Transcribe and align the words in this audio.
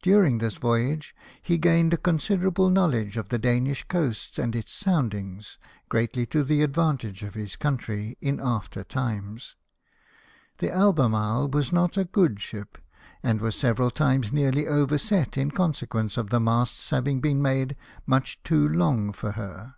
During 0.00 0.38
this 0.38 0.58
voyage 0.58 1.12
he 1.42 1.58
gained 1.58 1.92
a 1.92 1.96
con 1.96 2.18
siderable 2.18 2.70
knowledge 2.70 3.16
of 3.16 3.30
the 3.30 3.36
Danish 3.36 3.82
coast 3.88 4.38
and 4.38 4.54
its 4.54 4.70
VOYAaU 4.74 4.78
TO 4.78 4.84
CANADA 4.84 4.94
ON 4.94 5.08
THE'' 5.08 5.16
ALBEMARLE:^ 5.16 5.36
25 5.40 5.42
soundings, 5.42 5.58
greatly 5.88 6.26
to 6.26 6.44
the 6.44 6.62
advantage 6.62 7.22
of 7.24 7.34
his 7.34 7.56
country 7.56 8.18
in 8.20 8.38
after 8.38 8.84
times. 8.84 9.56
The 10.58 10.70
Albemarle 10.72 11.48
was 11.48 11.72
not 11.72 11.96
a 11.96 12.04
good 12.04 12.38
ship, 12.40 12.78
and 13.24 13.40
was 13.40 13.56
several 13.56 13.90
times 13.90 14.30
nearly 14.32 14.68
overset 14.68 15.36
in 15.36 15.50
con 15.50 15.74
sequence 15.74 16.16
of 16.16 16.30
the 16.30 16.38
masts 16.38 16.90
having 16.90 17.20
been 17.20 17.42
made 17.42 17.74
much 18.06 18.40
too 18.44 18.68
long 18.68 19.12
for 19.12 19.32
her. 19.32 19.74